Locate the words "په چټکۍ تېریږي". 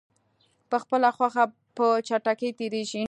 1.77-2.99